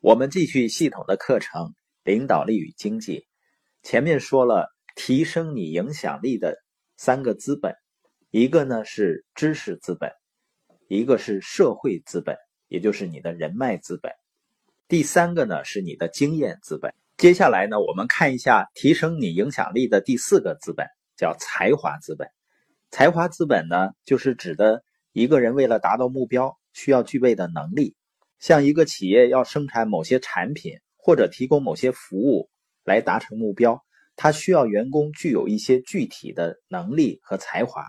[0.00, 1.74] 我们继续系统的课程，
[2.04, 3.26] 领导力与经济。
[3.82, 6.56] 前面说了，提升你影响力的
[6.96, 7.74] 三个资本，
[8.30, 10.12] 一个呢是知识资本，
[10.86, 12.36] 一个是社会资本，
[12.68, 14.12] 也就是你的人脉资本，
[14.86, 16.94] 第三个呢是你的经验资本。
[17.16, 20.86] 接下来呢，我们看一下提升你影响力的第四个资本，
[21.16, 22.28] 叫才华资本。
[22.92, 27.96] 才华资本呢，就是指的一个人为了达到目标需要具备的能力。
[28.38, 32.48] 像一个企业要生产某些产品或者提供某些服务
[32.84, 33.84] 来达成目标，
[34.16, 37.84] 它需要员工具有一些具体的能力和才华。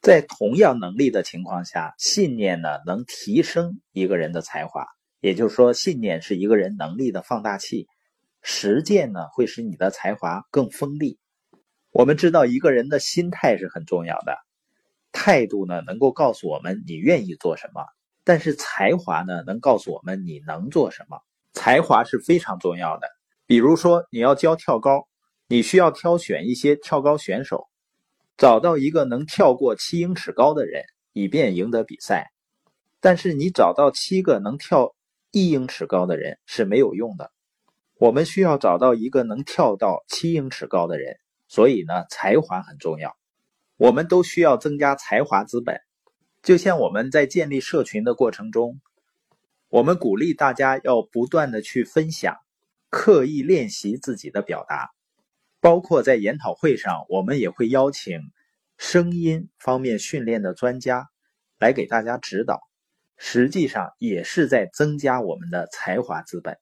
[0.00, 4.86] 在同样能力的情况下，信念呢能提升一个人的才华，
[5.20, 7.86] 也就是说，信念是一个人能力的放大器，
[8.40, 11.18] 实践呢会使你的才华更锋利。
[11.90, 14.38] 我们知道一个人的心态是很重要的，
[15.12, 17.84] 态度呢能够告诉我们你愿意做什么，
[18.30, 21.18] 但是才华呢能告诉我们你能做什么。
[21.52, 23.08] 才华是非常重要的。
[23.44, 25.08] 比如说你要教跳高，
[25.48, 27.66] 你需要挑选一些跳高选手，
[28.36, 32.30] 找到一个能跳过七英尺高的人，以便赢得比赛。
[33.00, 34.94] 但是你找到七个能跳
[35.32, 37.32] 一英尺高的人是没有用的。
[37.98, 41.16] 我们需要找到一个能跳到七英尺高的人。
[41.48, 43.16] 所以呢，才华很重要，
[43.76, 45.80] 我们都需要增加才华资本。
[46.42, 48.80] 就像我们在建立社群的过程中，
[49.68, 52.36] 我们鼓励大家要不断的去分享，
[52.88, 54.90] 刻意练习自己的表达。
[55.60, 58.20] 包括在研讨会上，我们也会邀请
[58.78, 61.08] 声音方面训练的专家
[61.58, 62.60] 来给大家指导。
[63.18, 66.56] 实际上也是在增加我们的才华资本。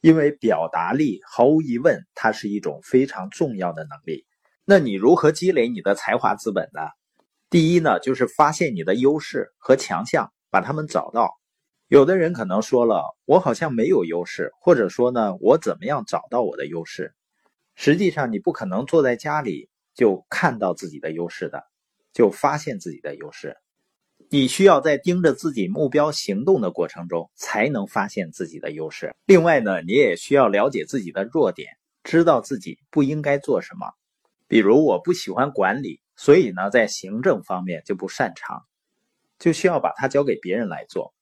[0.00, 4.26] 因为表达力毫无疑问，它是一种非常重要的能力。
[4.64, 6.80] 那你如何积累你的才华资本呢？
[7.52, 11.38] 第一呢，就是发现你的优势和强项，把它们找到。
[11.86, 17.12] 有的人可能说了，我好像没有优势，或者说呢，我怎么样找到我的优势？
[17.74, 21.62] 实际上，你不可能坐在家里就看到自己的优势的，
[22.14, 23.54] 就发现自己的优势。
[24.30, 29.14] 你需要在盯着自己目标行动的过程中，才能发现自己的优势。
[29.26, 31.68] 另外呢，你也需要了解自己的弱点，
[32.02, 33.88] 知道自己不应该做什么。
[34.48, 38.64] 比如，我不喜欢管理，所以呢，在行政方面就不擅长，
[39.40, 41.12] 就需要把它交给别人来做。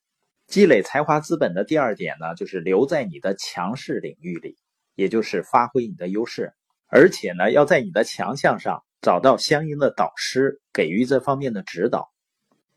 [0.47, 4.59] 积累才华资本的第二点呢，就是留在你的强势领域里，
[4.95, 6.53] 也就是发挥你的优势，
[6.87, 12.13] 而且呢，要在你的强项上找到相应的导师，给予这方面的指导。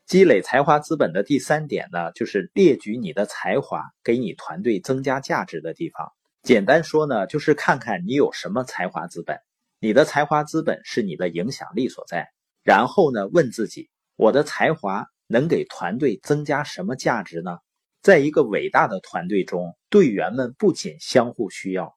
[0.06, 6.10] 积累才华资本的第三点呢，就是列举你的才华给你团队增加价值的地方。
[6.42, 9.38] 简单说呢，就是看看你有什么才华资本。
[9.84, 12.30] 你的才华资本是你的影响力所在。
[12.62, 17.58] 然后呢，问自己：我的才华能给团队增加什么价值呢？
[18.00, 21.94] 在一个伟大的团队中，队员们不仅相互需要，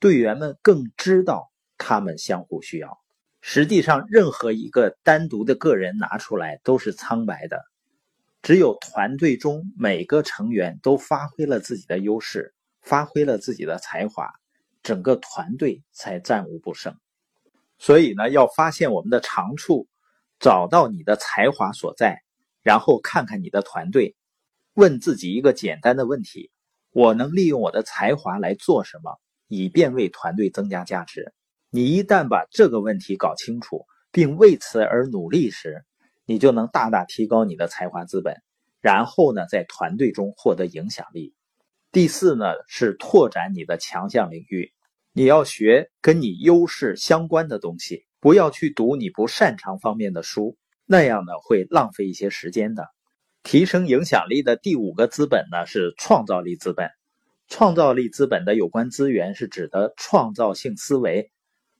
[0.00, 2.98] 队员们更知道他们相互需要。
[3.40, 7.62] 实际上，任何一个单独的个人拿出来都是苍白的，
[8.42, 14.28] 只有团队中每个成员都发挥了自己的优势，发挥了自己的才华，
[14.82, 16.98] 整个团队才战无不胜。
[17.78, 19.86] 所以呢，要发现我们的长处，
[20.40, 22.22] 找到你的才华所在，
[22.62, 24.16] 然后看看你的团队，
[24.74, 26.50] 问自己一个简单的问题：
[26.90, 31.32] 我能利用我的才华来做什么，以便为团队增加价值？
[31.70, 35.84] 你一旦把这个问题搞清楚，并为此而努力时，
[36.26, 38.34] 你就能大大提高你的才华资本，
[38.80, 41.34] 然后呢，在团队中获得影响力。
[41.92, 44.72] 第四呢，是拓展你的强项领域。
[45.18, 50.56] 你要学跟你优势相关的东西，不要去读你不擅长方面的书，
[50.86, 52.86] 那样呢会浪费一些时间的。
[53.42, 56.88] 提升影响力的第五个资本呢是创造力资本。
[57.48, 61.32] 创造力资本的有关资源是指的创造性思维。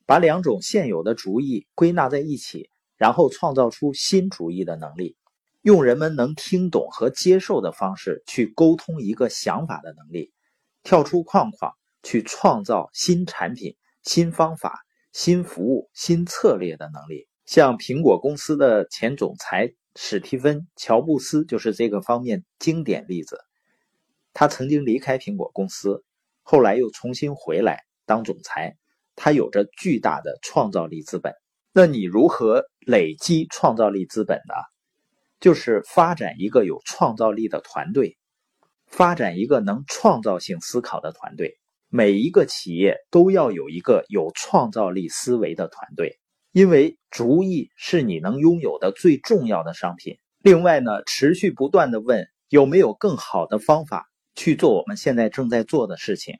[0.04, 5.16] 把两种现有的主意归纳在一起，然后创造出新主意的能力，
[5.62, 10.32] 用人们能听懂和接受的方式去沟通一个想法的能力，
[10.82, 11.72] 跳出框框
[12.02, 14.80] 去创造新产品、新方法、
[15.12, 17.28] 新服务、新策略的能力。
[17.46, 23.40] 像苹果公司的前总裁史蒂芬·乔布斯就是这个方面经典例子。
[24.34, 26.04] 他曾经离开苹果公司，
[26.42, 28.76] 后来又重新回来当总裁。
[29.16, 31.34] 他有着巨大的创造力资本。
[31.72, 34.54] 那你如何累积创造力资本呢？
[35.40, 38.16] 就是发展一个有创造力的团队，
[38.86, 41.58] 发展一个能创造性思考的团队。
[41.90, 46.18] 每一个企业都要有一个有创造力思维的团队，
[46.52, 50.18] 因为主意是你能拥有的最重要的商品。
[50.40, 56.36] 另外呢，持续不断的问有没有更好的方法去做我们现在正在做的事情，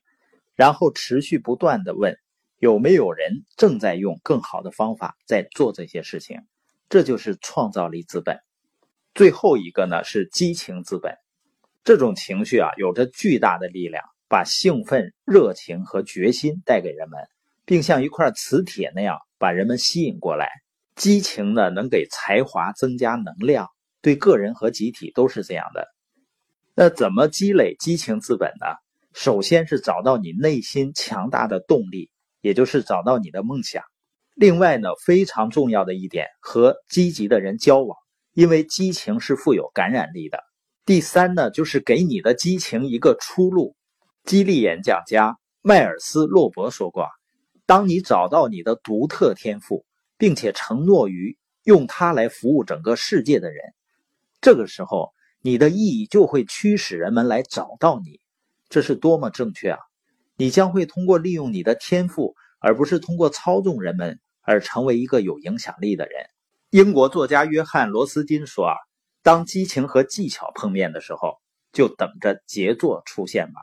[0.55, 2.17] 然后持续不断的问
[2.59, 6.43] 有没有人正在用更好的方法在做这些事情，
[6.89, 8.39] 这就是创造力资本。
[9.15, 11.15] 最后一个呢是激情资本，
[11.85, 17.21] 这种情绪啊有着巨大的力量，把兴奋、热情和决心带给人们，
[17.65, 20.49] 并像一块磁铁那样把人们吸引过来。
[20.95, 23.69] 激情呢能给才华增加能量，
[24.03, 25.87] 对个人和集体都是这样的。
[26.75, 28.67] 那怎么积累激情资本呢？
[29.15, 32.11] 首先是找到你内心强大的动力，
[32.41, 33.83] 也就是找到你的梦想。
[34.35, 37.97] 另外呢，非常重要的一点，和积极的人交往。
[38.35, 40.39] 因为激情是富有感染力的。
[40.85, 43.75] 第三呢，就是给你的激情一个出路。
[44.29, 47.09] 激励演讲家迈尔斯·洛伯说过
[47.65, 49.87] ：“当你找到你的独特天赋，
[50.19, 53.63] 并且承诺于用它来服务整个世界的人，
[54.43, 58.21] 这个时候你的意义就会驱使人们来找到你。
[58.69, 59.79] 这是多么正确啊！
[60.37, 66.27] 你将会通过利用你的天赋，而不是通过操纵人们，而成为一个有影响力的人。”
[66.69, 68.75] 英国作家约翰·罗斯金说：“啊，
[69.23, 71.39] 当激情和技巧碰面的时候，
[71.73, 73.63] 就等着杰作出现吧。”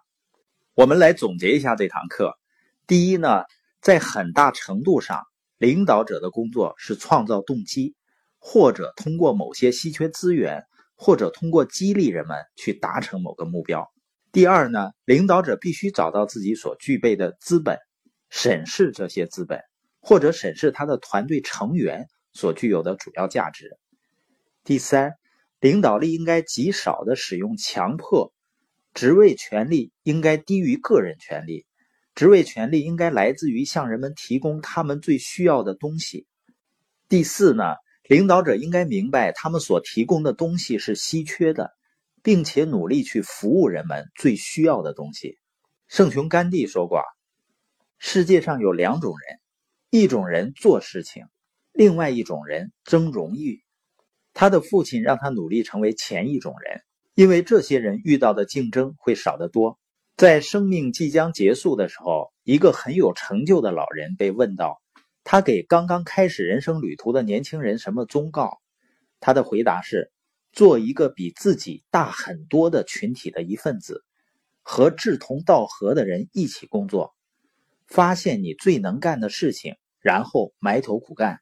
[0.75, 2.37] 我们来总结一下这堂课。
[2.85, 3.45] 第一呢，
[3.81, 5.23] 在很大程度上，
[5.57, 7.95] 领导者的工作是创造动机，
[8.39, 10.65] 或者通过某些稀缺资源，
[10.97, 13.89] 或者通过激励人们去达成某个目标。
[14.33, 17.79] 第二呢，领导者必须找到自己所具备的资本，
[18.29, 19.61] 审视这些资本，
[20.01, 22.07] 或者审视他的团队成员。
[22.37, 23.77] 所具有的主要价值。
[24.65, 25.13] 第三，
[25.61, 28.33] 领导力应该极少的使用强迫，
[28.95, 31.65] 职位权力应该低于个人权利，
[32.15, 36.25] 职位权力应该来自于向人们提供他们最需要的东西。
[37.09, 37.75] 第四呢，
[38.07, 41.71] 领导者应该明白他们所提供的东西是稀缺的，
[42.23, 45.37] 并且努力去服务人们最需要的东西。
[45.89, 47.01] 圣雄甘地说过
[47.99, 49.39] ：“世界上有两种人，
[49.89, 51.25] 一种人做事情。”
[51.73, 53.61] 另外一种人争荣誉，
[54.33, 56.81] 他的父亲让他努力成为前一种人，
[57.15, 59.79] 因为这些人遇到的竞争会少得多。
[60.17, 64.81] 在生命即将结束的时候，一个很有成就的老人被问到，
[65.23, 68.59] 他给刚刚开始人生旅途的年轻人什么忠告？
[69.21, 70.11] 他的回答是：
[70.51, 74.03] 做一个比自己大很多的群体的一份子，
[74.61, 77.15] 和志同道合的人一起工作，
[77.87, 81.39] 发现你最能干的事情，然后埋头苦干。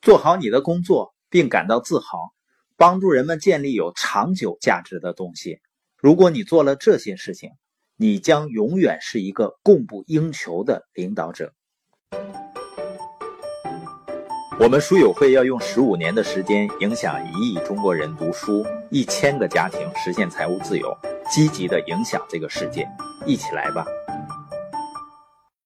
[0.00, 2.32] 做好你的工作，并感到自豪，
[2.76, 5.60] 帮助人们建立有长久价值的东西。
[5.96, 7.50] 如果你做了这些事情，
[7.96, 11.52] 你将永远是一个供不应求的领导者。
[14.60, 20.96] 我们书友会要用十五年的时间，影响一亿中国人读书，一千个家庭实现财务自由，
[21.30, 22.86] 积极的影响这个世界。
[23.26, 23.84] 一起来吧！